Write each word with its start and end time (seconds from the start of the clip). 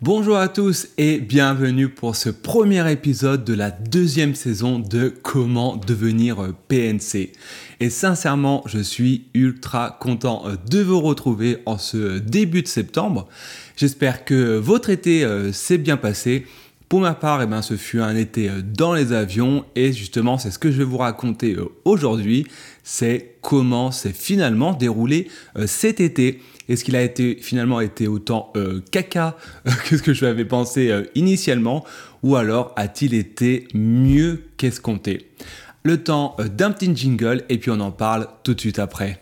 Bonjour 0.00 0.36
à 0.36 0.46
tous 0.46 0.86
et 0.96 1.18
bienvenue 1.18 1.88
pour 1.88 2.14
ce 2.14 2.30
premier 2.30 2.88
épisode 2.88 3.44
de 3.44 3.52
la 3.52 3.72
deuxième 3.72 4.36
saison 4.36 4.78
de 4.78 5.08
Comment 5.08 5.76
devenir 5.76 6.54
PNC. 6.68 7.32
Et 7.80 7.90
sincèrement, 7.90 8.62
je 8.66 8.78
suis 8.78 9.24
ultra 9.34 9.98
content 10.00 10.44
euh, 10.46 10.54
de 10.70 10.82
vous 10.82 11.00
retrouver 11.00 11.58
en 11.66 11.78
ce 11.78 12.18
début 12.18 12.62
de 12.62 12.68
septembre. 12.68 13.26
J'espère 13.76 14.24
que 14.24 14.56
votre 14.56 14.88
été 14.88 15.24
euh, 15.24 15.50
s'est 15.50 15.78
bien 15.78 15.96
passé. 15.96 16.46
Pour 16.88 17.00
ma 17.00 17.14
part, 17.14 17.42
eh 17.42 17.46
ben, 17.46 17.60
ce 17.60 17.76
fut 17.76 18.00
un 18.00 18.14
été 18.14 18.48
euh, 18.48 18.62
dans 18.62 18.94
les 18.94 19.12
avions 19.12 19.64
et 19.74 19.92
justement 19.92 20.38
c'est 20.38 20.52
ce 20.52 20.60
que 20.60 20.70
je 20.70 20.78
vais 20.78 20.84
vous 20.84 20.98
raconter 20.98 21.56
aujourd'hui, 21.84 22.46
c'est 22.84 23.34
comment 23.42 23.90
s'est 23.90 24.12
finalement 24.12 24.74
déroulé 24.74 25.26
cet 25.66 26.00
été. 26.00 26.40
Est-ce 26.68 26.84
qu'il 26.84 26.96
a 26.96 27.02
été 27.02 27.38
finalement 27.40 27.80
été 27.80 28.08
autant 28.08 28.52
euh, 28.56 28.82
caca 28.90 29.36
euh, 29.66 29.70
que 29.88 29.96
ce 29.96 30.02
que 30.02 30.12
je 30.12 30.24
l'avais 30.26 30.44
pensé 30.44 30.90
euh, 30.90 31.04
initialement 31.14 31.84
Ou 32.22 32.36
alors 32.36 32.74
a-t-il 32.76 33.14
été 33.14 33.66
mieux 33.72 34.42
qu'escompté? 34.58 35.30
Le 35.82 36.02
temps 36.02 36.36
d'un 36.56 36.70
petit 36.70 36.94
jingle 36.94 37.44
et 37.48 37.56
puis 37.56 37.70
on 37.70 37.80
en 37.80 37.90
parle 37.90 38.28
tout 38.42 38.52
de 38.52 38.60
suite 38.60 38.78
après. 38.78 39.18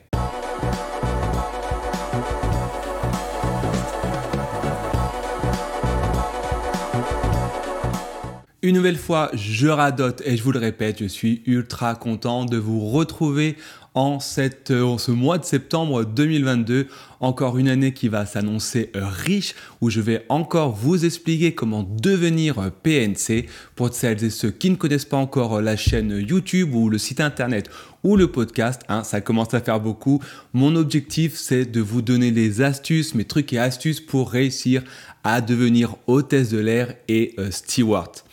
Une 8.62 8.74
nouvelle 8.74 8.96
fois, 8.96 9.30
je 9.32 9.68
radote 9.68 10.22
et 10.24 10.36
je 10.36 10.42
vous 10.42 10.50
le 10.50 10.58
répète, 10.58 10.98
je 10.98 11.04
suis 11.04 11.42
ultra 11.46 11.94
content 11.94 12.44
de 12.44 12.56
vous 12.56 12.88
retrouver 12.88 13.56
euh, 13.96 14.82
en 14.82 14.98
ce 14.98 15.10
mois 15.10 15.38
de 15.38 15.44
septembre 15.44 16.04
2022. 16.04 16.86
Encore 17.20 17.56
une 17.56 17.68
année 17.68 17.92
qui 17.94 18.08
va 18.08 18.26
s'annoncer 18.26 18.90
euh, 18.94 19.06
riche, 19.06 19.54
où 19.80 19.88
je 19.88 20.02
vais 20.02 20.26
encore 20.28 20.72
vous 20.72 21.06
expliquer 21.06 21.54
comment 21.54 21.82
devenir 21.82 22.58
euh, 22.58 22.68
PNC 22.70 23.46
pour 23.74 23.94
celles 23.94 24.22
et 24.22 24.30
ceux 24.30 24.50
qui 24.50 24.70
ne 24.70 24.76
connaissent 24.76 25.06
pas 25.06 25.16
encore 25.16 25.62
la 25.62 25.76
chaîne 25.76 26.10
YouTube 26.10 26.74
ou 26.74 26.90
le 26.90 26.98
site 26.98 27.20
internet 27.20 27.70
ou 28.04 28.16
le 28.16 28.30
podcast. 28.30 28.82
Hein, 28.88 29.02
ça 29.02 29.22
commence 29.22 29.54
à 29.54 29.60
faire 29.60 29.80
beaucoup. 29.80 30.22
Mon 30.52 30.76
objectif, 30.76 31.34
c'est 31.34 31.64
de 31.64 31.80
vous 31.80 32.02
donner 32.02 32.30
les 32.30 32.60
astuces, 32.60 33.14
mes 33.14 33.24
trucs 33.24 33.54
et 33.54 33.58
astuces 33.58 34.00
pour 34.00 34.30
réussir 34.30 34.82
à 35.24 35.40
devenir 35.40 35.96
hôtesse 36.06 36.50
de 36.50 36.58
l'air 36.58 36.94
et 37.08 37.34
steward. 37.50 38.25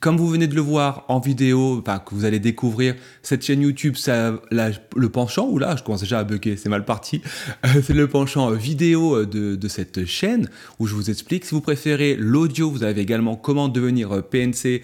Comme 0.00 0.16
vous 0.16 0.28
venez 0.28 0.46
de 0.46 0.54
le 0.54 0.62
voir 0.62 1.04
en 1.08 1.20
vidéo, 1.20 1.78
enfin 1.78 1.98
que 1.98 2.14
vous 2.14 2.24
allez 2.24 2.40
découvrir 2.40 2.94
cette 3.22 3.44
chaîne 3.44 3.60
YouTube, 3.60 3.96
ça, 3.96 4.40
le 4.50 5.08
penchant, 5.10 5.46
ou 5.46 5.58
là 5.58 5.76
je 5.76 5.82
commence 5.82 6.00
déjà 6.00 6.20
à 6.20 6.24
bugger, 6.24 6.56
c'est 6.56 6.70
mal 6.70 6.86
parti, 6.86 7.20
euh, 7.66 7.82
c'est 7.84 7.92
le 7.92 8.08
penchant 8.08 8.50
vidéo 8.52 9.14
euh, 9.14 9.26
de, 9.26 9.68
cette 9.68 10.06
chaîne 10.06 10.48
où 10.78 10.86
je 10.86 10.94
vous 10.94 11.10
explique. 11.10 11.44
Si 11.44 11.54
vous 11.54 11.60
préférez 11.60 12.16
l'audio, 12.16 12.70
vous 12.70 12.82
avez 12.82 13.02
également 13.02 13.36
comment 13.36 13.68
devenir 13.68 14.12
euh, 14.12 14.22
PNC 14.22 14.82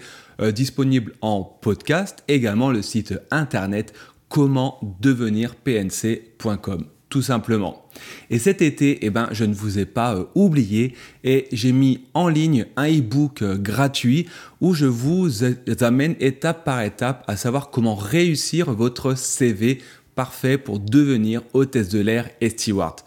disponible 0.53 1.13
en 1.21 1.41
podcast, 1.41 2.23
également 2.27 2.69
le 2.69 2.83
site 2.83 3.19
internet 3.31 3.95
comment 4.29 4.79
devenir 5.01 5.55
pnc.com 5.55 6.96
tout 7.09 7.21
simplement. 7.21 7.85
Et 8.29 8.37
cet 8.37 8.61
été, 8.61 8.99
eh 9.05 9.09
ben, 9.09 9.29
je 9.31 9.45
ne 9.45 9.53
vous 9.53 9.79
ai 9.79 9.85
pas 9.85 10.15
euh, 10.15 10.25
oublié 10.35 10.93
et 11.23 11.47
j'ai 11.51 11.71
mis 11.71 12.01
en 12.13 12.27
ligne 12.27 12.65
un 12.75 12.87
e-book 12.87 13.41
euh, 13.41 13.57
gratuit 13.57 14.27
où 14.59 14.73
je 14.73 14.85
vous 14.85 15.43
amène 15.81 16.15
étape 16.19 16.65
par 16.65 16.81
étape 16.81 17.23
à 17.27 17.37
savoir 17.37 17.69
comment 17.69 17.95
réussir 17.95 18.71
votre 18.73 19.15
CV 19.15 19.79
parfait 20.15 20.57
pour 20.57 20.79
devenir 20.79 21.43
hôtesse 21.53 21.89
de 21.89 21.99
l'air 21.99 22.29
et 22.41 22.49
steward. 22.49 23.01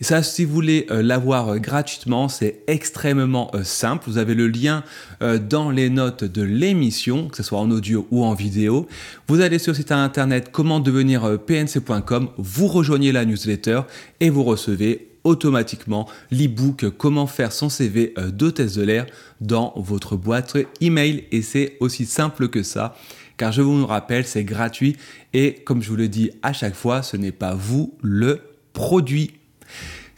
Et 0.00 0.04
ça, 0.04 0.22
si 0.22 0.44
vous 0.44 0.52
voulez 0.52 0.86
euh, 0.90 1.02
l'avoir 1.02 1.48
euh, 1.48 1.58
gratuitement, 1.58 2.28
c'est 2.28 2.60
extrêmement 2.66 3.50
euh, 3.54 3.64
simple. 3.64 4.04
Vous 4.06 4.18
avez 4.18 4.34
le 4.34 4.48
lien 4.48 4.82
dans 5.20 5.70
les 5.70 5.88
notes 5.88 6.24
de 6.24 6.42
l'émission, 6.42 7.28
que 7.28 7.36
ce 7.36 7.42
soit 7.42 7.58
en 7.58 7.70
audio 7.70 8.06
ou 8.10 8.24
en 8.24 8.34
vidéo. 8.34 8.86
Vous 9.28 9.40
allez 9.40 9.58
sur 9.58 9.72
le 9.72 9.76
site 9.76 9.92
internet 9.92 10.50
comment 10.52 10.80
devenir 10.80 11.38
pnc.com, 11.40 12.28
vous 12.36 12.66
rejoignez 12.66 13.12
la 13.12 13.24
newsletter 13.24 13.82
et 14.20 14.30
vous 14.30 14.44
recevez 14.44 15.08
automatiquement 15.24 16.06
l'e-book 16.30 16.90
Comment 16.98 17.26
faire 17.26 17.52
son 17.52 17.68
CV 17.68 18.14
d'hôtesse 18.32 18.74
de 18.74 18.82
l'air 18.82 19.06
dans 19.40 19.72
votre 19.76 20.16
boîte 20.16 20.56
email. 20.80 21.24
Et 21.32 21.42
c'est 21.42 21.76
aussi 21.80 22.04
simple 22.04 22.48
que 22.48 22.62
ça 22.62 22.94
car 23.36 23.52
je 23.52 23.62
vous 23.62 23.86
rappelle, 23.86 24.26
c'est 24.26 24.44
gratuit 24.44 24.96
et 25.32 25.54
comme 25.54 25.82
je 25.82 25.90
vous 25.90 25.96
le 25.96 26.08
dis 26.08 26.30
à 26.42 26.52
chaque 26.52 26.74
fois, 26.74 27.02
ce 27.02 27.16
n'est 27.16 27.32
pas 27.32 27.54
vous 27.54 27.94
le 28.02 28.40
produit. 28.72 29.35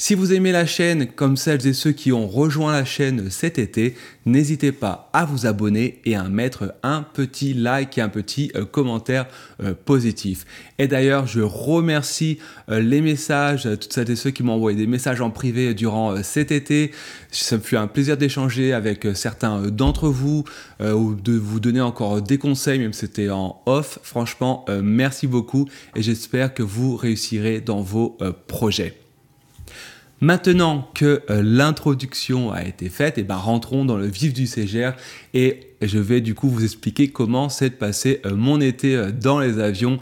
Si 0.01 0.15
vous 0.15 0.33
aimez 0.33 0.53
la 0.53 0.65
chaîne 0.65 1.09
comme 1.09 1.37
celles 1.37 1.67
et 1.67 1.73
ceux 1.73 1.91
qui 1.91 2.13
ont 2.13 2.29
rejoint 2.29 2.71
la 2.71 2.85
chaîne 2.85 3.31
cet 3.31 3.59
été, 3.59 3.97
n'hésitez 4.27 4.71
pas 4.71 5.11
à 5.13 5.25
vous 5.25 5.45
abonner 5.45 6.01
et 6.05 6.15
à 6.15 6.23
mettre 6.29 6.73
un 6.85 7.03
petit 7.03 7.53
like 7.53 7.99
et 7.99 8.01
un 8.01 8.09
petit 8.09 8.53
euh, 8.55 8.65
commentaire 8.65 9.27
euh, 9.61 9.75
positif. 9.75 10.47
Et 10.79 10.87
d'ailleurs, 10.87 11.27
je 11.27 11.41
remercie 11.41 12.39
euh, 12.71 12.79
les 12.79 13.01
messages, 13.01 13.65
toutes 13.65 13.93
celles 13.93 14.11
et 14.11 14.15
ceux 14.15 14.31
qui 14.31 14.45
m'ont 14.45 14.53
envoyé 14.53 14.79
des 14.79 14.87
messages 14.87 15.21
en 15.21 15.31
privé 15.31 15.75
durant 15.75 16.23
cet 16.23 16.53
été. 16.53 16.93
Ça 17.33 17.57
me 17.57 17.61
fut 17.61 17.77
un 17.77 17.89
plaisir 17.89 18.17
d'échanger 18.17 18.73
avec 18.73 19.05
certains 19.15 19.63
d'entre 19.63 20.09
vous 20.09 20.45
ou 20.81 21.15
de 21.17 21.33
vous 21.33 21.59
donner 21.59 21.81
encore 21.81 22.23
des 22.23 22.39
conseils, 22.39 22.79
même 22.79 22.93
si 22.93 23.01
c'était 23.01 23.31
en 23.31 23.61
off. 23.67 23.99
Franchement, 24.05 24.65
merci 24.83 25.27
beaucoup 25.27 25.69
et 25.97 26.03
j'espère 26.03 26.55
que 26.55 26.63
vous 26.63 26.97
réussirez 26.97 27.61
dans 27.61 27.83
vos 27.83 28.17
projets. 28.47 29.08
Maintenant 30.21 30.91
que 30.95 31.23
euh, 31.31 31.43
l'introduction 31.45 32.51
a 32.51 32.65
été 32.65 32.89
faite, 32.89 33.15
eh 33.19 33.23
ben 33.23 33.37
rentrons 33.37 33.85
dans 33.85 33.97
le 33.97 34.07
vif 34.07 34.33
du 34.33 34.49
CGR 34.49 34.93
et 35.33 35.61
je 35.81 35.99
vais 35.99 36.21
du 36.21 36.35
coup 36.35 36.49
vous 36.49 36.65
expliquer 36.65 37.09
comment 37.09 37.49
s'est 37.49 37.71
passé 37.71 38.21
euh, 38.27 38.35
mon 38.35 38.61
été 38.61 38.97
euh, 38.97 39.13
dans 39.13 39.39
les 39.39 39.61
avions. 39.61 40.01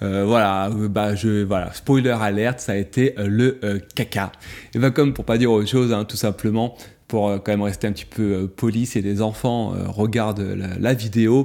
voilà, 0.00 0.70
bah 0.88 1.14
je 1.14 1.44
voilà, 1.44 1.74
spoiler 1.74 2.16
alerte, 2.18 2.60
ça 2.60 2.72
a 2.72 2.76
été 2.76 3.14
le 3.18 3.60
caca. 3.94 4.32
Et 4.74 4.78
ben 4.78 4.90
comme 4.90 5.12
pour 5.12 5.26
pas 5.26 5.36
dire 5.36 5.52
autre 5.52 5.68
chose, 5.68 5.92
hein, 5.92 6.06
tout 6.06 6.16
simplement 6.16 6.74
pour 7.06 7.30
quand 7.42 7.48
même 7.52 7.60
rester 7.60 7.86
un 7.86 7.92
petit 7.92 8.06
peu 8.06 8.48
poli, 8.48 8.86
si 8.86 9.02
des 9.02 9.20
enfants 9.20 9.74
regardent 9.88 10.56
la 10.80 10.94
vidéo. 10.94 11.44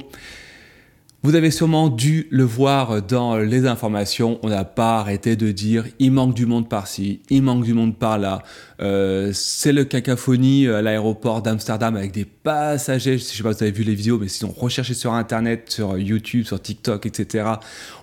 Vous 1.26 1.34
avez 1.34 1.50
sûrement 1.50 1.90
dû 1.90 2.28
le 2.30 2.44
voir 2.44 3.02
dans 3.02 3.38
les 3.38 3.66
informations, 3.66 4.38
on 4.44 4.50
n'a 4.50 4.64
pas 4.64 5.00
arrêté 5.00 5.36
de 5.36 5.52
dire 5.52 5.86
il 5.98 6.12
manque 6.12 6.36
du 6.36 6.46
monde 6.46 6.70
par-ci, 6.70 7.22
il 7.32 7.42
manque 7.42 7.64
du 7.64 7.74
monde 7.74 7.98
par-là. 7.98 8.44
Euh, 8.80 9.32
c'est 9.34 9.72
le 9.72 9.86
cacophonie 9.86 10.68
à 10.68 10.84
l'aéroport 10.84 11.42
d'Amsterdam 11.42 11.96
avec 11.96 12.12
des 12.12 12.26
passagers, 12.26 13.18
je 13.18 13.24
sais 13.24 13.42
pas 13.42 13.54
si 13.54 13.58
vous 13.58 13.64
avez 13.64 13.72
vu 13.72 13.84
les 13.84 13.96
vidéos, 13.96 14.20
mais 14.20 14.28
si 14.28 14.46
on 14.46 14.52
recherché 14.52 14.94
sur 14.94 15.14
Internet, 15.14 15.72
sur 15.72 15.98
YouTube, 15.98 16.46
sur 16.46 16.62
TikTok, 16.62 17.08
etc., 17.08 17.46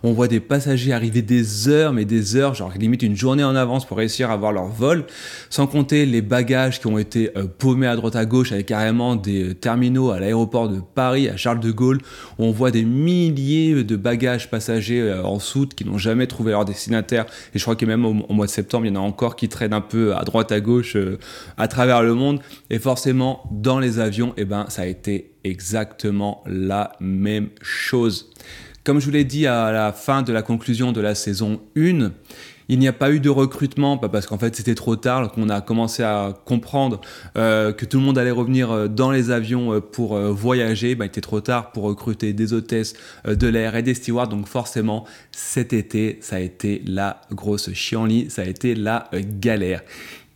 on 0.02 0.12
voit 0.12 0.26
des 0.26 0.40
passagers 0.40 0.92
arriver 0.92 1.22
des 1.22 1.68
heures, 1.68 1.92
mais 1.92 2.04
des 2.04 2.34
heures, 2.34 2.54
genre 2.54 2.72
limite 2.76 3.04
une 3.04 3.14
journée 3.14 3.44
en 3.44 3.54
avance 3.54 3.86
pour 3.86 3.98
réussir 3.98 4.30
à 4.30 4.32
avoir 4.32 4.50
leur 4.50 4.66
vol, 4.66 5.04
sans 5.48 5.68
compter 5.68 6.06
les 6.06 6.22
bagages 6.22 6.80
qui 6.80 6.88
ont 6.88 6.98
été 6.98 7.30
euh, 7.36 7.44
paumés 7.46 7.86
à 7.86 7.94
droite 7.94 8.16
à 8.16 8.24
gauche 8.24 8.50
avec 8.50 8.66
carrément 8.66 9.14
des 9.14 9.54
terminaux 9.54 10.10
à 10.10 10.18
l'aéroport 10.18 10.68
de 10.68 10.80
Paris, 10.80 11.28
à 11.28 11.36
Charles 11.36 11.60
de 11.60 11.70
Gaulle, 11.70 12.00
où 12.40 12.46
on 12.46 12.50
voit 12.50 12.72
des 12.72 12.84
milliers 12.84 13.11
de 13.12 13.96
bagages 13.96 14.50
passagers 14.50 15.00
euh, 15.00 15.22
en 15.22 15.38
soute 15.38 15.74
qui 15.74 15.84
n'ont 15.84 15.98
jamais 15.98 16.26
trouvé 16.26 16.52
leur 16.52 16.64
destinataire. 16.64 17.26
Et 17.54 17.58
je 17.58 17.62
crois 17.62 17.76
que 17.76 17.84
même 17.84 18.04
au, 18.04 18.12
mois 18.12 18.46
de 18.46 18.50
septembre, 18.50 18.86
il 18.86 18.94
y 18.94 18.96
en 18.96 19.00
a 19.00 19.04
encore 19.04 19.36
qui 19.36 19.48
traînent 19.48 19.72
un 19.72 19.80
peu 19.80 20.14
à 20.14 20.24
droite 20.24 20.52
à 20.52 20.60
gauche 20.60 20.96
euh, 20.96 21.18
à 21.56 21.68
travers 21.68 22.02
le 22.02 22.14
monde. 22.14 22.40
Et 22.70 22.78
forcément, 22.78 23.42
dans 23.50 23.78
les 23.78 23.98
avions, 23.98 24.32
eh 24.36 24.44
ben, 24.44 24.66
ça 24.68 24.82
a 24.82 24.86
été 24.86 25.32
exactement 25.44 26.42
la 26.46 26.92
même 27.00 27.48
chose. 27.60 28.30
Comme 28.84 28.98
je 28.98 29.04
vous 29.04 29.12
l'ai 29.12 29.24
dit 29.24 29.46
à 29.46 29.70
la 29.70 29.92
fin 29.92 30.22
de 30.22 30.32
la 30.32 30.42
conclusion 30.42 30.90
de 30.92 31.00
la 31.00 31.14
saison 31.14 31.60
1, 31.76 32.10
il 32.68 32.78
n'y 32.78 32.88
a 32.88 32.92
pas 32.92 33.10
eu 33.10 33.20
de 33.20 33.30
recrutement, 33.30 33.98
parce 33.98 34.26
qu'en 34.26 34.38
fait 34.38 34.56
c'était 34.56 34.74
trop 34.74 34.96
tard, 34.96 35.32
qu'on 35.32 35.48
a 35.48 35.60
commencé 35.60 36.02
à 36.02 36.34
comprendre 36.44 37.00
euh, 37.36 37.72
que 37.72 37.84
tout 37.84 37.98
le 37.98 38.04
monde 38.04 38.18
allait 38.18 38.30
revenir 38.30 38.70
euh, 38.70 38.88
dans 38.88 39.10
les 39.10 39.30
avions 39.30 39.74
euh, 39.74 39.80
pour 39.80 40.18
voyager. 40.18 40.94
Bah, 40.94 41.04
il 41.04 41.08
était 41.08 41.20
trop 41.20 41.40
tard 41.40 41.72
pour 41.72 41.84
recruter 41.84 42.32
des 42.32 42.52
hôtesses 42.52 42.94
de 43.26 43.46
l'air 43.46 43.76
et 43.76 43.82
des 43.82 43.94
stewards. 43.94 44.28
Donc 44.28 44.46
forcément, 44.46 45.04
cet 45.30 45.72
été, 45.72 46.18
ça 46.20 46.36
a 46.36 46.40
été 46.40 46.82
la 46.86 47.20
grosse 47.30 47.72
chienlit, 47.72 48.30
ça 48.30 48.42
a 48.42 48.44
été 48.44 48.74
la 48.74 49.08
galère. 49.40 49.82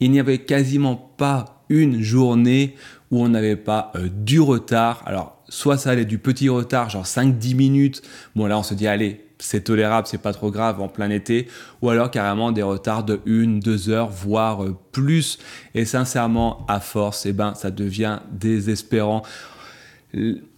Il 0.01 0.11
n'y 0.11 0.21
avait 0.21 0.39
quasiment 0.39 0.97
pas 1.17 1.65
une 1.69 2.03
journée 2.03 2.75
où 3.11 3.23
on 3.23 3.29
n'avait 3.29 3.57
pas 3.57 3.93
du 4.11 4.41
retard. 4.41 5.03
Alors, 5.07 5.36
soit 5.49 5.79
ça 5.79 5.91
allait 5.91 6.05
du 6.05 6.19
petit 6.19 6.49
retard, 6.49 6.91
genre 6.91 7.05
5-10 7.05 7.55
minutes. 7.55 8.03
Bon, 8.35 8.47
là, 8.47 8.59
on 8.59 8.63
se 8.63 8.75
dit, 8.75 8.87
allez, 8.87 9.27
c'est 9.39 9.63
tolérable, 9.63 10.07
c'est 10.07 10.21
pas 10.21 10.33
trop 10.33 10.51
grave 10.51 10.81
en 10.81 10.89
plein 10.89 11.11
été, 11.11 11.49
ou 11.83 11.91
alors 11.91 12.11
carrément 12.11 12.53
des 12.53 12.63
retards 12.63 13.05
de 13.05 13.21
1, 13.27 13.59
2 13.59 13.91
heures, 13.91 14.09
voire 14.09 14.65
euh, 14.65 14.77
plus. 14.93 15.39
Et 15.75 15.85
sincèrement, 15.85 16.65
à 16.69 16.81
force, 16.81 17.27
eh 17.27 17.33
ben, 17.33 17.55
ça 17.55 17.71
devient 17.71 18.21
désespérant. 18.33 19.23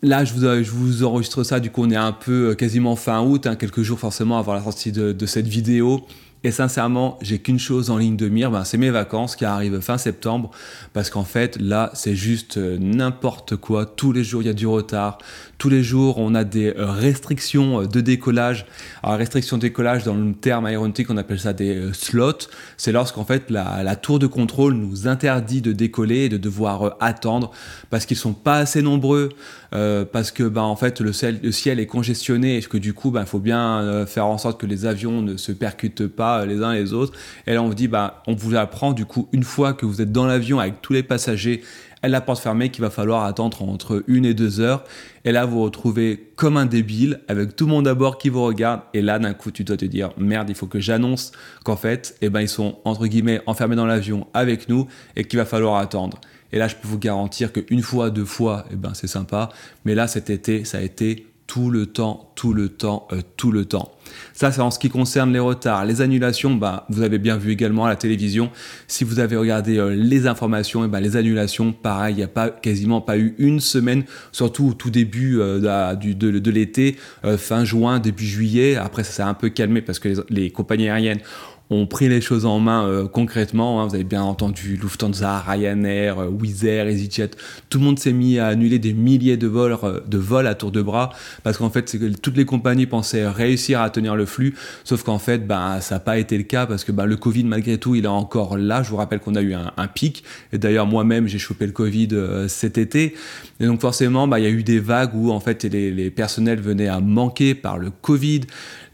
Là, 0.03 0.25
je 0.25 0.35
vous, 0.35 0.41
je 0.41 0.71
vous, 0.71 1.05
enregistre 1.05 1.43
ça, 1.43 1.59
du 1.59 1.71
coup, 1.71 1.83
on 1.83 1.91
est 1.91 1.97
un 1.97 2.13
peu 2.13 2.51
euh, 2.51 2.55
quasiment 2.55 2.95
fin 2.95 3.21
août, 3.23 3.47
hein, 3.47 3.57
quelques 3.57 3.83
jours 3.83 3.99
forcément 3.99 4.39
avant 4.39 4.55
la 4.55 4.63
sortie 4.63 4.93
de, 4.93 5.27
cette 5.27 5.49
vidéo. 5.49 6.07
Et 6.45 6.53
sincèrement, 6.53 7.19
j'ai 7.21 7.41
qu'une 7.41 7.59
chose 7.59 7.91
en 7.91 7.99
ligne 7.99 8.17
de 8.17 8.29
mire, 8.29 8.53
ben, 8.53 8.63
c'est 8.63 8.79
mes 8.79 8.91
vacances 8.91 9.35
qui 9.35 9.45
arrivent 9.45 9.81
fin 9.81 9.99
septembre, 9.99 10.53
parce 10.93 11.11
qu'en 11.11 11.25
fait, 11.25 11.61
là, 11.61 11.91
c'est 11.95 12.15
juste 12.15 12.59
euh, 12.59 12.79
n'importe 12.79 13.57
quoi. 13.57 13.87
Tous 13.87 14.13
les 14.13 14.23
jours, 14.23 14.43
il 14.43 14.47
y 14.47 14.51
a 14.51 14.55
du 14.55 14.69
retard. 14.69 15.19
Tous 15.59 15.69
les 15.69 15.83
jours, 15.83 16.19
on 16.19 16.37
a 16.37 16.45
des 16.45 16.69
euh, 16.69 16.93
restrictions 16.93 17.83
euh, 17.83 17.87
de 17.87 18.01
décollage. 18.01 18.67
Alors, 19.03 19.19
restriction 19.19 19.57
de 19.57 19.63
décollage, 19.63 20.05
dans 20.05 20.15
le 20.15 20.33
terme 20.33 20.67
aéronautique, 20.67 21.11
on 21.11 21.17
appelle 21.17 21.41
ça 21.41 21.53
des 21.53 21.93
slots. 21.93 22.47
C'est 22.77 22.93
lorsqu'en 22.93 23.25
fait, 23.25 23.51
la, 23.51 23.97
tour 23.97 24.21
de 24.21 24.29
contrôle 24.29 24.75
nous 24.75 25.09
interdit 25.09 25.61
de 25.61 25.73
décoller 25.73 26.27
et 26.27 26.29
de 26.29 26.37
devoir 26.37 26.97
attendre, 27.01 27.51
parce 27.91 28.07
qu'ils 28.07 28.17
sont 28.17 28.33
pas 28.33 28.59
assez 28.59 28.81
nombreux, 28.81 29.31
parce 29.71 30.31
que, 30.31 30.45
ben, 30.45 30.63
en 30.63 30.77
fait, 30.77 31.01
le 31.01 31.13
ciel, 31.13 31.81
est 31.81 31.87
congestionné, 31.87 32.59
et 32.59 32.63
que 32.63 32.79
du 32.79 32.95
coup, 32.95 33.11
ben, 33.11 33.23
il 33.23 33.27
faut 33.27 33.41
bien 33.41 34.07
faire 34.07 34.27
en 34.27 34.39
sorte 34.39 34.61
que 34.61 34.67
les 34.67 34.87
avions 34.87 35.21
ne 35.21 35.37
se 35.37 35.53
percutent 35.53 36.07
pas 36.07 36.28
les 36.47 36.63
uns 36.63 36.75
les 36.75 36.93
autres. 36.93 37.13
Et 37.47 37.55
là, 37.55 37.63
on 37.63 37.69
vous 37.69 37.75
dit, 37.75 37.89
bah, 37.89 38.23
on 38.27 38.35
vous 38.35 38.55
apprend 38.55 38.93
du 38.93 39.05
coup, 39.05 39.29
une 39.33 39.45
fois 39.45 39.73
que 39.73 39.87
vous 39.87 40.01
êtes 40.01 40.13
dans 40.13 40.27
l'avion 40.27 40.61
avec 40.61 40.83
tous 40.83 40.93
les 40.93 41.03
passagers, 41.03 41.63
et 42.05 42.09
la 42.09 42.21
porte 42.21 42.41
fermée, 42.41 42.71
qu'il 42.71 42.83
va 42.83 42.91
falloir 42.91 43.25
attendre 43.25 43.63
entre 43.63 44.05
une 44.07 44.25
et 44.25 44.35
deux 44.35 44.61
heures. 44.61 44.85
Et 45.25 45.33
là, 45.33 45.45
vous 45.45 45.57
vous 45.57 45.65
retrouvez 45.65 46.31
comme 46.37 46.57
un 46.57 46.67
débile, 46.67 47.21
avec 47.29 47.57
tout 47.57 47.67
le 47.67 47.73
monde 47.73 47.89
à 47.89 47.95
bord 47.95 48.19
qui 48.19 48.29
vous 48.29 48.45
regarde. 48.45 48.83
Et 48.95 49.03
là, 49.03 49.19
d'un 49.19 49.35
coup, 49.35 49.51
tu 49.51 49.65
dois 49.65 49.77
te 49.77 49.85
dire, 49.85 50.11
merde, 50.17 50.49
il 50.49 50.55
faut 50.55 50.67
que 50.67 50.81
j'annonce 50.81 51.33
qu'en 51.65 51.77
fait, 51.77 52.17
eh 52.23 52.29
ben, 52.29 52.41
ils 52.41 52.49
sont, 52.49 52.79
entre 52.85 53.07
guillemets, 53.07 53.41
enfermés 53.47 53.77
dans 53.77 53.87
l'avion 53.87 54.27
avec 54.33 54.69
nous 54.69 54.87
et 55.17 55.25
qu'il 55.25 55.39
va 55.39 55.45
falloir 55.45 55.77
attendre. 55.77 56.21
Et 56.53 56.59
là, 56.59 56.69
je 56.69 56.77
peux 56.77 56.89
vous 56.89 56.99
garantir 56.99 57.53
qu'une 57.53 57.83
fois, 57.83 58.11
deux 58.11 58.25
fois, 58.25 58.65
eh 58.73 58.77
ben, 58.77 58.95
c'est 58.95 59.09
sympa. 59.09 59.49
Mais 59.85 59.95
là, 59.95 60.07
cet 60.07 60.31
été, 60.31 60.65
ça 60.65 60.79
a 60.79 60.83
été 60.83 61.27
tout 61.49 61.71
le 61.71 61.87
temps, 61.87 62.31
tout 62.37 62.53
le 62.53 62.69
temps, 62.69 63.09
euh, 63.11 63.23
tout 63.39 63.51
le 63.51 63.65
temps. 63.65 63.91
Ça, 64.35 64.53
c'est 64.53 64.61
en 64.61 64.71
ce 64.71 64.79
qui 64.79 64.91
concerne 64.91 65.33
les 65.33 65.39
retards. 65.39 65.87
Les 65.87 66.03
annulations, 66.03 66.55
bah, 66.55 66.87
vous 66.91 67.01
avez 67.01 67.19
bien 67.19 67.39
vu 67.39 67.51
également 67.51 67.87
à 67.87 67.89
la 67.89 67.97
télévision. 67.97 68.51
Si 68.87 69.03
vous 69.03 69.19
avez 69.19 69.35
regardé 69.35 69.79
euh, 69.79 69.95
les 69.95 70.27
informations, 70.27 70.87
ben, 70.87 71.01
les 71.01 71.17
annulations, 71.17 71.73
pareil, 71.73 72.15
il 72.15 72.19
n'y 72.19 72.23
a 72.23 72.29
pas, 72.29 72.51
quasiment 72.51 73.01
pas 73.01 73.17
eu 73.17 73.35
une 73.39 73.61
semaine, 73.61 74.05
surtout 74.31 74.69
au 74.69 74.75
tout 74.75 74.91
début 74.91 75.41
euh, 75.41 75.95
de, 75.95 76.51
l'été, 76.51 76.97
fin 77.39 77.65
juin, 77.65 77.99
début 77.99 78.27
juillet. 78.27 78.77
Après, 78.77 79.03
ça 79.03 79.13
s'est 79.13 79.23
un 79.23 79.35
peu 79.35 79.49
calmé 79.49 79.81
parce 79.81 79.99
que 79.99 80.11
les 80.29 80.51
compagnies 80.51 80.91
aériennes 80.91 81.21
ont 81.71 81.87
pris 81.87 82.09
les 82.09 82.21
choses 82.21 82.47
en 82.47 82.61
main 82.61 82.87
euh, 82.87 83.07
concrètement. 83.07 83.81
Hein. 83.81 83.87
vous 83.87 83.95
avez 83.95 84.05
bien 84.05 84.23
entendu 84.23 84.79
Lufthansa, 84.81 85.41
Ryanair, 85.41 86.19
euh, 86.19 86.29
Wizz 86.29 86.65
Air, 86.65 86.89
EasyJet. 86.89 87.31
Tout 87.69 87.79
le 87.79 87.85
monde 87.85 87.99
s'est 87.99 88.13
mis 88.13 88.39
à 88.39 88.47
annuler 88.47 88.79
des 88.79 88.95
milliers 88.95 89.37
de 89.37 89.47
vols, 89.47 89.77
euh, 89.85 90.01
de 90.07 90.19
vols 90.19 90.47
à 90.47 90.55
tour 90.55 90.71
de 90.71 90.81
bras 90.81 91.11
parce 91.43 91.59
qu'en 91.59 91.69
fait, 91.69 91.97
toutes 92.23 92.37
les 92.37 92.47
compagnies 92.47 92.87
pensaient 92.87 93.29
réussir 93.29 93.83
à 93.83 93.91
tenir 93.91 94.17
le 94.17 94.25
flux, 94.25 94.55
sauf 94.85 95.03
qu'en 95.03 95.19
fait, 95.19 95.47
ben, 95.47 95.81
ça 95.81 95.97
n'a 95.97 96.01
pas 96.01 96.19
été 96.19 96.39
le 96.39 96.45
cas 96.45 96.67
parce 96.67 96.85
que 96.85 96.93
ben, 96.93 97.05
le 97.05 97.17
Covid, 97.17 97.45
malgré 97.45 97.77
tout, 97.77 97.95
il 97.95 98.05
est 98.05 98.09
encore 98.09 98.57
là. 98.57 98.83
Je 98.83 98.91
vous 98.91 98.97
rappelle 98.97 99.21
qu'on 99.21 99.35
a 99.35 99.43
eu 99.43 99.55
un, 99.55 99.89
pic. 99.95 100.23
Et 100.53 100.59
d'ailleurs, 100.59 100.87
moi-même, 100.87 101.27
j'ai 101.27 101.39
chopé 101.39 101.67
le 101.67 101.73
Covid 101.73 102.09
cet 102.47 102.79
été. 102.79 103.15
Et 103.61 103.67
donc, 103.67 103.81
forcément, 103.81 104.29
ben, 104.29 104.39
il 104.39 104.45
y 104.45 104.47
a 104.47 104.51
eu 104.51 104.63
des 104.63 104.81
vagues 104.81 105.15
où 105.15 105.31
en 105.33 105.41
fait, 105.41 105.65
les, 105.65 105.91
les 105.91 106.11
personnels 106.11 106.61
venaient 106.61 106.89
à 106.89 107.01
manquer 107.01 107.55
par 107.55 107.79
le 107.79 107.91
Covid. 107.91 108.43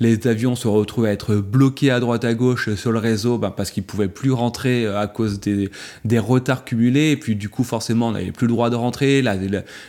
Les 0.00 0.26
avions 0.26 0.56
se 0.56 0.68
retrouvaient 0.68 1.10
à 1.10 1.12
être 1.12 1.36
bloqués 1.36 1.90
à 1.90 2.00
droite 2.00 2.24
à 2.24 2.34
gauche 2.34 2.63
sur 2.76 2.92
le 2.92 2.98
réseau 2.98 3.38
bah, 3.38 3.52
parce 3.54 3.70
qu'ils 3.70 3.82
pouvaient 3.82 4.08
plus 4.08 4.32
rentrer 4.32 4.86
euh, 4.86 5.00
à 5.00 5.06
cause 5.06 5.40
des, 5.40 5.70
retards 6.18 6.64
cumulés. 6.64 7.10
Et 7.10 7.16
puis 7.16 7.36
du 7.36 7.48
coup, 7.48 7.64
forcément, 7.64 8.08
on 8.08 8.12
n'avait 8.12 8.32
plus 8.32 8.46
le 8.46 8.52
droit 8.52 8.70
de 8.70 8.76
rentrer. 8.76 9.22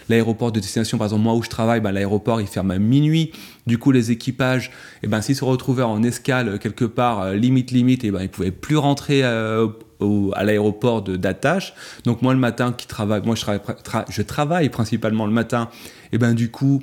L'aéroport 0.10 0.52
de 0.52 0.60
destination, 0.60 0.98
par 0.98 1.06
exemple, 1.06 1.24
moi 1.24 1.34
où 1.34 1.44
je 1.44 1.50
travaille, 1.50 1.82
bah, 1.82 1.92
l'aéroport 1.92 2.42
il 2.42 2.48
ferme 2.48 2.72
à 2.72 2.80
minuit. 2.80 3.32
Du 3.68 3.78
coup, 3.78 3.92
les 3.92 4.12
équipages, 4.12 4.68
et 4.68 5.06
eh 5.06 5.08
ben, 5.08 5.22
s'ils 5.22 5.36
se 5.36 5.44
retrouvaient 5.44 5.84
en 5.84 6.04
escale 6.04 6.50
euh, 6.50 6.58
quelque 6.58 6.86
part, 6.86 7.22
euh, 7.22 7.36
limite, 7.36 7.72
limite, 7.72 8.04
et 8.04 8.08
eh 8.08 8.12
ben, 8.12 8.22
ils 8.22 8.30
pouvaient 8.30 8.52
plus 8.52 8.78
rentrer 8.78 9.24
à 9.24 10.44
l'aéroport 10.44 11.02
d'attache. 11.02 11.74
Donc 12.04 12.22
moi 12.22 12.34
le 12.34 12.40
matin 12.40 12.74
qui 12.74 12.86
travaille, 12.86 13.22
moi 13.26 13.36
je 13.36 13.42
travaille, 13.42 13.62
je 14.10 14.22
travaille 14.22 14.70
principalement 14.70 15.26
le 15.26 15.32
matin, 15.32 15.70
et 16.12 16.18
ben 16.18 16.34
du 16.34 16.52
coup 16.52 16.82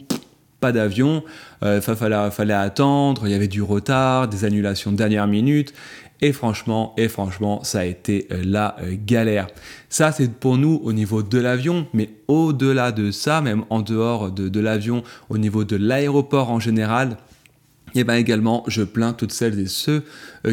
pas 0.63 0.73
d'avion, 0.73 1.25
il 1.61 1.67
euh, 1.69 1.81
fallait, 1.81 2.31
fallait 2.31 2.55
attendre, 2.55 3.23
il 3.27 3.33
y 3.33 3.35
avait 3.35 3.49
du 3.49 3.63
retard, 3.63 4.29
des 4.29 4.45
annulations 4.45 4.93
de 4.93 4.97
dernière 4.97 5.27
minute. 5.27 5.75
Et 6.21 6.33
franchement, 6.33 6.95
et 6.97 7.09
franchement, 7.09 7.65
ça 7.65 7.81
a 7.81 7.85
été 7.85 8.29
euh, 8.31 8.43
la 8.45 8.77
euh, 8.81 8.95
galère. 8.97 9.49
Ça, 9.89 10.13
c'est 10.13 10.33
pour 10.33 10.57
nous 10.57 10.81
au 10.85 10.93
niveau 10.93 11.25
de 11.25 11.39
l'avion, 11.39 11.89
mais 11.93 12.11
au-delà 12.29 12.93
de 12.93 13.11
ça, 13.11 13.41
même 13.41 13.65
en 13.71 13.83
dehors 13.83 14.31
de, 14.31 14.61
l'avion, 14.61 15.03
au 15.31 15.37
niveau 15.37 15.65
de 15.65 15.75
l'aéroport 15.75 16.53
en 16.53 16.61
général, 16.61 17.17
et 17.95 18.01
eh 18.01 18.05
bien 18.05 18.15
également, 18.15 18.65
je 18.69 18.83
plains 18.83 19.13
toutes 19.13 19.33
celles 19.33 19.59
et 19.59 19.67
ceux 19.67 20.03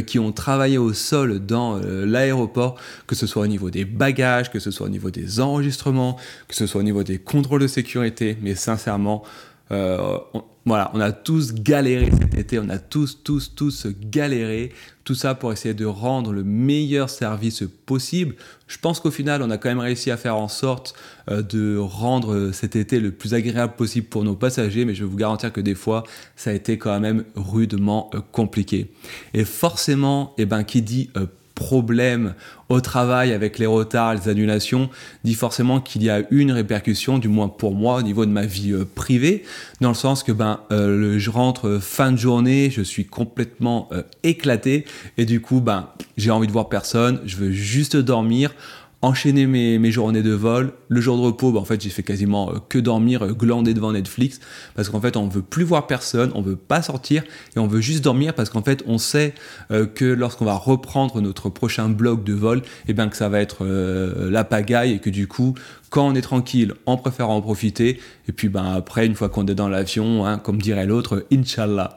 qui 0.08 0.20
ont 0.20 0.34
travaillé 0.34 0.78
au 0.78 0.92
sol 0.92 1.40
dans 1.40 1.80
l'aéroport, 1.80 2.76
que 3.08 3.16
ce 3.16 3.28
soit 3.28 3.44
au 3.44 3.48
niveau 3.48 3.70
des 3.70 3.86
bagages, 3.86 4.52
que 4.52 4.60
ce 4.60 4.72
soit 4.72 4.88
au 4.88 4.90
niveau 4.90 5.10
des 5.10 5.40
enregistrements, 5.40 6.18
que 6.50 6.56
ce 6.56 6.68
soit 6.68 6.82
au 6.82 6.84
niveau 6.84 7.04
des 7.04 7.18
contrôles 7.18 7.62
de 7.62 7.68
sécurité. 7.68 8.38
Mais 8.42 8.56
sincèrement, 8.56 9.24
on, 9.72 10.44
voilà, 10.70 10.92
on 10.94 11.00
a 11.00 11.12
tous 11.12 11.56
galéré 11.56 12.12
cet 12.12 12.38
été, 12.38 12.60
on 12.60 12.70
a 12.70 12.78
tous, 12.78 13.24
tous, 13.24 13.56
tous 13.56 13.88
galéré. 13.88 14.72
Tout 15.04 15.16
ça 15.16 15.34
pour 15.34 15.52
essayer 15.52 15.74
de 15.74 15.86
rendre 15.86 16.32
le 16.32 16.44
meilleur 16.44 17.10
service 17.10 17.64
possible. 17.88 18.36
Je 18.68 18.78
pense 18.78 19.00
qu'au 19.00 19.10
final, 19.10 19.42
on 19.42 19.50
a 19.50 19.58
quand 19.58 19.70
même 19.70 19.80
réussi 19.80 20.12
à 20.12 20.18
faire 20.18 20.36
en 20.36 20.48
sorte 20.48 20.94
euh, 21.32 21.42
de 21.42 21.76
rendre 21.76 22.52
cet 22.52 22.76
été 22.76 23.00
le 23.00 23.12
plus 23.12 23.34
agréable 23.34 23.74
possible 23.76 24.06
pour 24.08 24.24
nos 24.24 24.36
passagers, 24.36 24.86
mais 24.86 24.94
je 24.94 25.04
vais 25.04 25.10
vous 25.10 25.18
garantir 25.18 25.52
que 25.52 25.62
des 25.62 25.74
fois, 25.74 26.04
ça 26.36 26.52
a 26.52 26.54
été 26.54 26.78
quand 26.78 27.00
même 27.00 27.24
rudement 27.36 28.12
euh, 28.14 28.20
compliqué. 28.32 28.92
Et 29.34 29.46
forcément, 29.46 30.36
eh 30.38 30.46
ben, 30.46 30.64
qui 30.64 30.84
dit 30.84 31.10
problème 31.60 32.36
au 32.70 32.80
travail 32.80 33.34
avec 33.34 33.60
les 33.60 33.66
retards, 33.66 34.16
les 34.16 34.30
annulations, 34.30 34.90
dit 35.26 35.34
forcément 35.34 35.82
qu'il 35.82 36.02
y 36.04 36.10
a 36.10 36.22
une 36.32 36.54
répercussion, 36.54 37.18
du 37.18 37.28
moins 37.28 37.50
pour 37.50 37.76
moi, 37.76 37.98
au 37.98 38.02
niveau 38.02 38.26
de 38.26 38.32
ma 38.32 38.46
vie 38.46 38.72
euh, 38.72 38.86
privée, 38.86 39.44
dans 39.82 39.90
le 39.90 39.96
sens 39.96 40.24
que 40.24 40.32
ben, 40.32 40.62
euh, 40.72 41.20
je 41.20 41.30
rentre 41.30 41.80
fin 41.82 42.14
de 42.14 42.18
journée, 42.18 42.70
je 42.72 42.82
suis 42.82 43.06
complètement 43.06 43.90
euh, 43.92 44.04
éclaté, 44.24 44.86
et 45.18 45.26
du 45.26 45.42
coup, 45.42 45.60
ben, 45.60 45.90
j'ai 46.16 46.32
envie 46.32 46.48
de 46.48 46.54
voir 46.54 46.70
personne, 46.70 47.20
je 47.26 47.36
veux 47.36 47.52
juste 47.52 47.98
dormir 47.98 48.54
enchaîner 49.02 49.46
mes, 49.48 49.92
journées 49.92 50.22
de 50.22 50.32
vol. 50.32 50.74
Le 50.90 51.02
jour 51.02 51.18
de 51.18 51.22
repos, 51.22 51.52
bah, 51.52 51.60
en 51.60 51.66
fait, 51.66 51.82
j'ai 51.82 51.90
fait 51.90 52.04
quasiment 52.04 52.50
euh, 52.50 52.58
que 52.68 52.78
dormir, 52.78 53.24
euh, 53.24 53.34
glander 53.34 53.74
devant 53.74 53.94
Netflix, 53.94 54.40
parce 54.76 54.90
qu'en 54.90 55.00
fait, 55.00 55.16
on 55.16 55.28
veut 55.28 55.42
plus 55.42 55.64
voir 55.64 55.88
personne, 55.88 56.32
on 56.36 56.42
veut 56.42 56.56
pas 56.58 56.82
sortir, 56.82 57.24
et 57.56 57.60
on 57.60 57.68
veut 57.68 57.82
juste 57.82 58.04
dormir, 58.04 58.34
parce 58.34 58.50
qu'en 58.50 58.62
fait, 58.62 58.84
on 58.88 58.98
sait 58.98 59.34
euh, 59.72 59.86
que 59.86 60.06
lorsqu'on 60.06 60.46
va 60.46 60.56
reprendre 60.56 61.22
notre 61.22 61.50
prochain 61.50 61.90
bloc 61.90 62.24
de 62.24 62.34
vol, 62.34 62.62
eh 62.88 62.94
bien 62.94 63.08
que 63.08 63.16
ça 63.16 63.30
va 63.30 63.40
être 63.40 63.66
la 63.66 64.44
pagaille, 64.44 64.94
et 64.94 65.00
que 65.00 65.10
du 65.10 65.28
coup, 65.28 65.56
quand 65.90 66.08
on 66.08 66.16
est 66.16 66.22
tranquille, 66.22 66.74
on 66.86 66.98
préfère 66.98 67.30
en 67.30 67.42
profiter. 67.42 68.00
Et 68.28 68.32
puis 68.32 68.50
ben, 68.50 68.74
après, 68.74 69.06
une 69.06 69.16
fois 69.16 69.30
qu'on 69.30 69.46
est 69.48 69.56
dans 69.56 69.70
l'avion, 69.70 70.26
hein, 70.26 70.38
comme 70.38 70.62
dirait 70.62 70.86
l'autre, 70.86 71.26
Inch'Allah. 71.34 71.96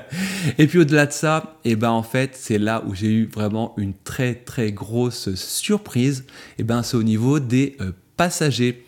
et 0.58 0.66
puis 0.66 0.78
au-delà 0.78 1.06
de 1.06 1.12
ça, 1.12 1.58
et 1.64 1.72
eh 1.72 1.76
ben, 1.76 1.90
en 1.90 2.02
fait, 2.02 2.30
c'est 2.34 2.58
là 2.58 2.82
où 2.86 2.94
j'ai 2.94 3.08
eu 3.08 3.26
vraiment 3.26 3.74
une 3.76 3.92
très 4.04 4.34
très 4.34 4.72
grosse 4.72 5.34
surprise. 5.34 6.24
Et 6.58 6.64
ben, 6.64 6.82
c'est 6.82 6.96
au 6.96 7.02
niveau 7.02 7.38
des 7.38 7.76
euh, 7.80 7.92
passagers. 8.16 8.84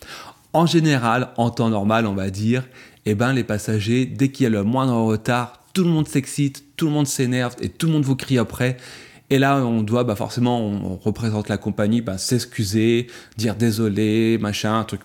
En 0.53 0.67
général, 0.67 1.29
en 1.37 1.51
temps 1.51 1.69
normal, 1.69 2.07
on 2.07 2.15
va 2.15 2.31
dire, 2.31 2.67
et 3.05 3.15
ben, 3.15 3.33
les 3.33 3.45
passagers, 3.45 4.07
dès 4.07 4.31
qu'il 4.31 4.45
y 4.45 4.47
a 4.47 4.51
le 4.51 4.65
moindre 4.65 4.95
retard, 5.03 5.61
tout 5.75 5.85
le 5.85 5.91
monde 5.91 6.09
s'excite, 6.09 6.65
tout 6.77 6.87
le 6.87 6.93
monde 6.93 7.07
s'énerve 7.07 7.55
et 7.61 7.69
tout 7.69 7.87
le 7.87 7.93
monde 7.93 8.05
vous 8.05 8.17
crie 8.17 8.39
après. 8.39 8.79
Et 9.31 9.39
là, 9.39 9.57
on 9.59 9.83
doit, 9.83 10.05
bah 10.05 10.15
forcément, 10.15 10.61
on 10.61 10.97
représente 10.97 11.49
la 11.49 11.57
compagnie, 11.57 12.01
bah, 12.01 12.17
s'excuser, 12.17 13.09
dire 13.37 13.57
désolé, 13.57 14.39
machin, 14.39 14.85
truc, 14.85 15.01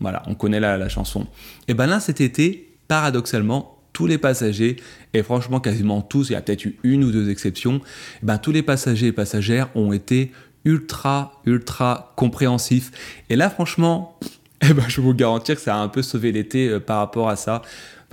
voilà, 0.00 0.22
on 0.26 0.34
connaît 0.34 0.60
la, 0.60 0.78
la 0.78 0.88
chanson. 0.88 1.26
Et 1.66 1.74
ben 1.74 1.86
là, 1.86 1.98
cet 1.98 2.20
été, 2.20 2.72
paradoxalement, 2.86 3.78
tous 3.92 4.06
les 4.06 4.18
passagers, 4.18 4.76
et 5.12 5.22
franchement 5.22 5.60
quasiment 5.60 6.02
tous, 6.02 6.28
il 6.28 6.32
y 6.32 6.36
a 6.36 6.40
peut-être 6.42 6.64
eu 6.66 6.76
une 6.82 7.04
ou 7.04 7.12
deux 7.12 7.30
exceptions, 7.30 7.80
ben 8.22 8.38
tous 8.38 8.52
les 8.52 8.62
passagers 8.62 9.08
et 9.08 9.12
passagères 9.12 9.70
ont 9.74 9.92
été 9.92 10.32
ultra, 10.64 11.40
ultra 11.46 12.12
compréhensifs. 12.16 12.90
Et 13.30 13.36
là, 13.36 13.50
franchement, 13.50 14.18
eh 14.62 14.72
ben, 14.72 14.84
je 14.88 15.00
vous 15.00 15.14
garantir 15.14 15.56
que 15.56 15.60
ça 15.60 15.76
a 15.76 15.78
un 15.78 15.88
peu 15.88 16.02
sauvé 16.02 16.32
l'été 16.32 16.68
euh, 16.68 16.80
par 16.80 16.98
rapport 16.98 17.28
à 17.28 17.36
ça 17.36 17.62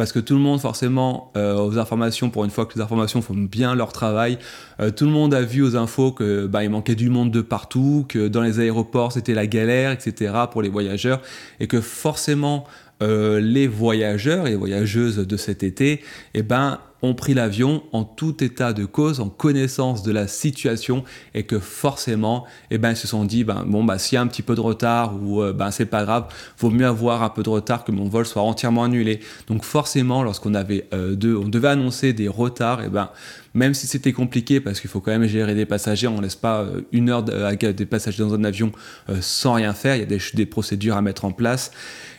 parce 0.01 0.13
que 0.13 0.20
tout 0.20 0.34
le 0.34 0.39
monde 0.39 0.60
forcément 0.60 1.31
euh, 1.38 1.55
aux 1.63 1.77
informations, 1.77 2.31
pour 2.31 2.43
une 2.43 2.50
fois 2.50 2.65
que 2.65 2.74
les 2.74 2.81
informations 2.81 3.22
font 3.22 3.36
bien 3.36 3.75
leur 3.75 3.93
travail, 3.93 4.39
euh, 4.79 4.89
tout 4.89 5.05
le 5.05 5.12
monde 5.12 5.31
a 5.31 5.43
vu 5.43 5.62
aux 5.62 5.75
infos 5.75 6.12
que 6.12 6.48
bah, 6.48 6.63
il 6.63 6.72
manquait 6.72 6.96
du 6.96 7.12
monde 7.12 7.29
de 7.29 7.41
partout, 7.41 8.08
que 8.10 8.27
dans 8.27 8.41
les 8.41 8.60
aéroports 8.60 9.12
c'était 9.12 9.36
la 9.36 9.46
galère, 9.46 9.91
etc. 9.91 10.34
pour 10.51 10.63
les 10.63 10.70
voyageurs, 10.70 11.22
et 11.60 11.67
que 11.67 11.81
forcément 11.81 12.65
euh, 13.03 13.39
les 13.39 13.67
voyageurs 13.67 14.48
et 14.48 14.55
voyageuses 14.55 15.17
de 15.17 15.38
cet 15.38 15.62
été, 15.62 16.01
eh 16.34 16.41
ben 16.41 16.79
ont 17.01 17.13
pris 17.13 17.34
l'avion 17.34 17.84
en 17.91 18.03
tout 18.03 18.43
état 18.43 18.74
de 18.74 18.86
cause, 18.86 19.20
en 19.20 19.29
connaissance 19.29 20.03
de 20.03 20.12
la 20.12 20.27
situation 20.27 21.03
et 21.34 21.43
que 21.43 21.60
forcément, 21.60 22.46
eh 22.70 22.77
ben, 22.77 22.91
ils 22.91 22.96
se 22.96 23.08
sont 23.08 23.25
dit, 23.25 23.43
ben, 23.43 23.63
bon, 23.65 23.84
bah, 23.84 23.98
s'il 23.98 24.15
y 24.15 24.17
a 24.17 24.22
un 24.22 24.27
petit 24.27 24.41
peu 24.41 24.55
de 24.55 24.62
retard 24.62 25.15
ou 25.22 25.41
euh, 25.41 25.53
ben, 25.53 25.72
c'est 25.72 25.86
pas 25.86 26.03
grave, 26.03 26.25
vaut 26.60 26.70
mieux 26.70 26.86
avoir 26.86 27.24
un 27.24 27.29
peu 27.29 27.43
de 27.43 27.50
retard 27.50 27.84
que 27.84 27.91
mon 27.91 28.08
vol 28.08 28.25
soit 28.25 28.41
entièrement 28.41 28.84
annulé. 28.84 29.20
Donc 29.48 29.63
forcément, 29.63 30.24
lorsqu'on 30.24 30.53
avait 30.53 30.88
euh, 30.93 31.15
deux, 31.15 31.36
on 31.36 31.48
devait 31.48 31.70
annoncer 31.70 32.13
des 32.13 32.27
retards, 32.27 32.81
et 32.81 32.86
eh 32.88 32.89
ben, 32.89 33.10
même 33.53 33.74
si 33.74 33.86
c'était 33.86 34.13
compliqué 34.13 34.62
parce 34.62 34.79
qu'il 34.79 34.89
faut 34.89 35.01
quand 35.01 35.12
même 35.12 35.25
gérer 35.25 35.55
des 35.55 35.65
passagers, 35.65 36.08
on 36.08 36.17
ne 36.17 36.22
laisse 36.22 36.36
pas 36.36 36.62
euh, 36.62 36.81
une 36.91 37.10
heure 37.10 37.24
des 37.24 37.86
passagers 37.86 38.24
dans 38.24 38.34
un 38.34 38.43
avion 38.43 38.72
sans 39.20 39.53
rien 39.53 39.74
faire, 39.74 39.96
il 39.96 40.00
y 40.00 40.03
a 40.03 40.05
des, 40.05 40.20
des 40.34 40.46
procédures 40.46 40.96
à 40.96 41.01
mettre 41.01 41.25
en 41.25 41.31
place. 41.31 41.72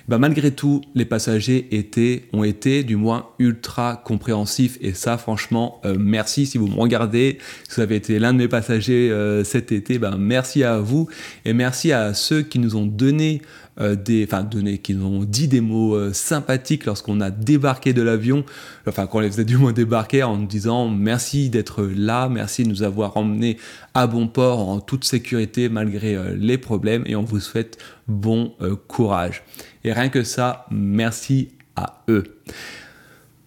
Bah, 0.08 0.18
malgré 0.18 0.50
tout, 0.50 0.82
les 0.94 1.04
passagers 1.04 1.68
étaient, 1.70 2.24
ont 2.32 2.44
été 2.44 2.82
du 2.82 2.96
moins 2.96 3.28
ultra 3.38 4.02
compréhensifs. 4.04 4.71
Et 4.80 4.94
ça, 4.94 5.18
franchement, 5.18 5.80
euh, 5.84 5.96
merci 5.98 6.46
si 6.46 6.58
vous 6.58 6.66
me 6.66 6.74
regardez, 6.74 7.38
si 7.68 7.76
vous 7.76 7.82
avez 7.82 7.96
été 7.96 8.18
l'un 8.18 8.32
de 8.32 8.38
mes 8.38 8.48
passagers 8.48 9.10
euh, 9.10 9.44
cet 9.44 9.72
été, 9.72 9.98
ben, 9.98 10.16
merci 10.16 10.64
à 10.64 10.78
vous. 10.78 11.08
Et 11.44 11.52
merci 11.52 11.92
à 11.92 12.14
ceux 12.14 12.42
qui 12.42 12.58
nous 12.58 12.76
ont 12.76 12.86
donné 12.86 13.42
euh, 13.80 13.96
des, 13.96 14.24
enfin 14.24 14.42
donné, 14.42 14.78
qui 14.78 14.94
nous 14.94 15.06
ont 15.06 15.24
dit 15.24 15.48
des 15.48 15.60
mots 15.60 16.12
sympathiques 16.12 16.84
lorsqu'on 16.84 17.20
a 17.20 17.30
débarqué 17.30 17.92
de 17.92 18.02
l'avion, 18.02 18.44
enfin 18.86 19.06
qu'on 19.06 19.20
les 19.20 19.30
faisait 19.30 19.44
du 19.44 19.56
moins 19.56 19.72
débarquer 19.72 20.22
en 20.22 20.36
nous 20.36 20.46
disant 20.46 20.88
merci 20.88 21.50
d'être 21.50 21.82
là, 21.82 22.28
merci 22.28 22.64
de 22.64 22.68
nous 22.68 22.82
avoir 22.82 23.16
emmenés 23.16 23.56
à 23.94 24.06
bon 24.06 24.28
port 24.28 24.68
en 24.68 24.80
toute 24.80 25.04
sécurité 25.04 25.68
malgré 25.68 26.16
les 26.36 26.58
problèmes 26.58 27.04
et 27.06 27.16
on 27.16 27.22
vous 27.22 27.40
souhaite 27.40 27.78
bon 28.08 28.52
courage. 28.88 29.42
Et 29.84 29.92
rien 29.92 30.08
que 30.10 30.22
ça, 30.22 30.66
merci 30.70 31.48
à 31.76 32.04
eux. 32.08 32.24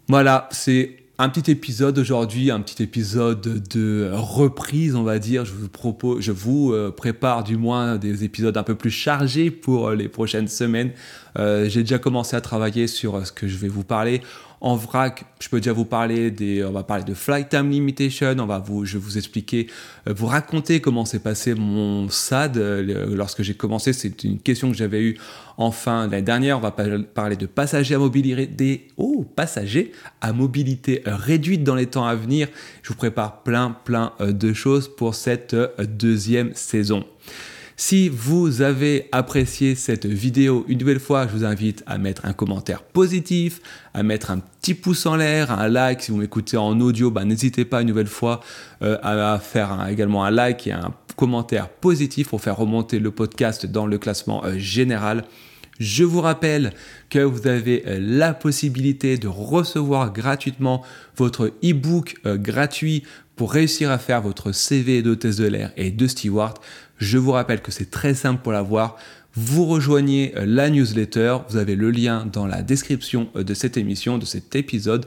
Voilà, 0.07 0.47
c'est 0.51 0.97
un 1.17 1.29
petit 1.29 1.49
épisode 1.49 1.97
aujourd'hui, 1.97 2.51
un 2.51 2.59
petit 2.59 2.83
épisode 2.83 3.63
de 3.69 4.09
reprise, 4.13 4.95
on 4.95 5.03
va 5.03 5.17
dire. 5.17 5.45
Je 5.45 5.53
vous 5.53 5.69
propose, 5.69 6.21
je 6.21 6.33
vous 6.33 6.73
euh, 6.73 6.91
prépare 6.91 7.43
du 7.43 7.55
moins 7.55 7.95
des 7.95 8.25
épisodes 8.25 8.57
un 8.57 8.63
peu 8.63 8.75
plus 8.75 8.91
chargés 8.91 9.49
pour 9.49 9.89
euh, 9.89 9.95
les 9.95 10.09
prochaines 10.09 10.49
semaines. 10.49 10.91
Euh, 11.37 11.67
j'ai 11.69 11.81
déjà 11.81 11.99
commencé 11.99 12.35
à 12.35 12.41
travailler 12.41 12.87
sur 12.87 13.25
ce 13.25 13.31
que 13.31 13.47
je 13.47 13.57
vais 13.57 13.67
vous 13.67 13.83
parler. 13.83 14.21
En 14.61 14.75
vrac, 14.75 15.25
je 15.39 15.49
peux 15.49 15.57
déjà 15.57 15.73
vous 15.73 15.85
parler 15.85 16.31
des, 16.31 16.63
on 16.63 16.71
va 16.71 16.83
parler 16.83 17.03
de 17.03 17.13
flight 17.13 17.49
time 17.49 17.69
limitation, 17.69 18.35
on 18.39 18.45
va 18.45 18.57
vous, 18.57 18.85
je 18.85 18.97
vais 18.97 19.03
vous 19.03 19.17
expliquer, 19.17 19.67
euh, 20.07 20.13
vous 20.15 20.27
raconter 20.27 20.79
comment 20.79 21.05
s'est 21.05 21.19
passé 21.19 21.53
mon 21.53 22.09
SAD 22.09 22.57
euh, 22.57 23.15
lorsque 23.15 23.43
j'ai 23.43 23.53
commencé. 23.53 23.93
C'est 23.93 24.23
une 24.23 24.39
question 24.39 24.71
que 24.71 24.77
j'avais 24.77 25.01
eue 25.01 25.17
en 25.57 25.71
fin 25.71 26.07
l'année 26.07 26.23
dernière. 26.23 26.57
On 26.57 26.61
va 26.61 26.71
parler 26.71 27.35
de 27.35 27.45
passagers 27.45 27.95
à 27.95 27.99
mobilité, 27.99 28.87
oh, 28.97 29.25
passagers 29.35 29.91
à 30.21 30.33
mobilité 30.33 31.03
réduite 31.05 31.63
dans 31.63 31.75
les 31.75 31.87
temps 31.87 32.05
à 32.05 32.15
venir. 32.15 32.47
Je 32.81 32.89
vous 32.89 32.95
prépare 32.95 33.43
plein, 33.43 33.75
plein 33.83 34.13
euh, 34.19 34.31
de 34.31 34.53
choses 34.53 34.87
pour 34.87 35.15
cette 35.15 35.55
deuxième 35.79 36.55
saison. 36.55 37.05
Si 37.77 38.07
vous 38.07 38.61
avez 38.61 39.09
apprécié 39.11 39.75
cette 39.75 40.05
vidéo 40.05 40.63
une 40.69 40.77
nouvelle 40.77 40.99
fois, 40.99 41.27
je 41.27 41.33
vous 41.33 41.43
invite 41.43 41.83
à 41.85 41.97
mettre 41.97 42.25
un 42.25 42.31
commentaire 42.31 42.81
positif, 42.83 43.59
à 43.93 44.01
mettre 44.01 44.31
un 44.31 44.39
petit 44.39 44.73
pouce 44.73 45.05
en 45.05 45.17
l'air, 45.17 45.51
un 45.51 45.67
like. 45.67 46.01
Si 46.01 46.11
vous 46.11 46.17
m'écoutez 46.17 46.55
en 46.55 46.79
audio, 46.79 47.11
bah, 47.11 47.25
n'hésitez 47.25 47.65
pas 47.65 47.81
une 47.81 47.89
nouvelle 47.89 48.07
fois 48.07 48.39
euh, 48.81 48.97
à 49.03 49.39
faire 49.39 49.87
également 49.89 50.23
un 50.23 50.31
like 50.31 50.67
et 50.67 50.71
un 50.71 50.93
commentaire 51.17 51.67
positif 51.67 52.29
pour 52.29 52.39
faire 52.39 52.55
remonter 52.55 52.97
le 52.97 53.11
podcast 53.11 53.65
dans 53.65 53.87
le 53.87 53.97
classement 53.97 54.45
euh, 54.45 54.57
général. 54.57 55.25
Je 55.77 56.05
vous 56.05 56.21
rappelle 56.21 56.71
que 57.09 57.19
vous 57.19 57.45
avez 57.45 57.83
euh, 57.87 57.99
la 58.01 58.33
possibilité 58.33 59.17
de 59.17 59.27
recevoir 59.27 60.13
gratuitement 60.13 60.81
votre 61.17 61.47
e-book 61.61 62.15
gratuit 62.23 63.03
pour 63.35 63.51
réussir 63.51 63.91
à 63.91 63.97
faire 63.97 64.21
votre 64.21 64.53
CV 64.53 65.01
d'hôtesse 65.01 65.35
de 65.35 65.47
l'air 65.47 65.71
et 65.75 65.91
de 65.91 66.07
steward. 66.07 66.57
Je 66.97 67.17
vous 67.17 67.31
rappelle 67.31 67.61
que 67.61 67.71
c'est 67.71 67.91
très 67.91 68.13
simple 68.13 68.41
pour 68.41 68.51
l'avoir. 68.51 68.97
Vous 69.33 69.65
rejoignez 69.65 70.33
euh, 70.37 70.45
la 70.45 70.69
newsletter, 70.69 71.37
vous 71.49 71.57
avez 71.57 71.75
le 71.75 71.91
lien 71.91 72.25
dans 72.25 72.47
la 72.47 72.61
description 72.61 73.29
euh, 73.35 73.43
de 73.43 73.53
cette 73.53 73.75
émission, 73.75 74.17
de 74.17 74.25
cet 74.25 74.55
épisode. 74.55 75.05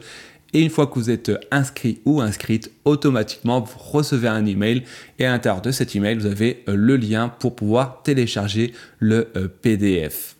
Et 0.53 0.61
une 0.61 0.69
fois 0.69 0.87
que 0.87 0.95
vous 0.95 1.09
êtes 1.09 1.29
euh, 1.29 1.39
inscrit 1.49 1.99
ou 2.05 2.21
inscrite, 2.21 2.71
automatiquement, 2.85 3.61
vous 3.61 3.79
recevez 3.79 4.27
un 4.27 4.45
email. 4.45 4.83
Et 5.17 5.25
à 5.25 5.31
l'intérieur 5.31 5.61
de 5.61 5.71
cet 5.71 5.95
email, 5.95 6.15
vous 6.15 6.27
avez 6.27 6.63
le 6.67 6.95
lien 6.95 7.29
pour 7.29 7.55
pouvoir 7.55 8.03
télécharger 8.03 8.73
le 8.99 9.23
PDF. 9.61 10.35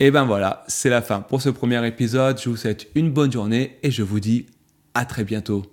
Et 0.00 0.10
ben 0.10 0.24
voilà, 0.24 0.64
c'est 0.68 0.90
la 0.90 1.02
fin 1.02 1.20
pour 1.20 1.42
ce 1.42 1.48
premier 1.50 1.84
épisode. 1.86 2.40
Je 2.40 2.48
vous 2.48 2.56
souhaite 2.56 2.86
une 2.94 3.10
bonne 3.10 3.32
journée 3.32 3.78
et 3.82 3.90
je 3.90 4.02
vous 4.02 4.20
dis 4.20 4.46
à 4.94 5.04
très 5.04 5.24
bientôt. 5.24 5.66